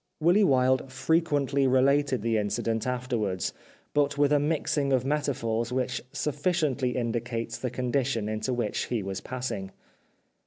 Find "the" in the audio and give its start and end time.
2.23-2.35, 7.59-7.69